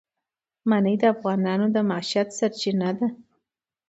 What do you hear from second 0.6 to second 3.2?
منی د افغانانو د معیشت سرچینه ده.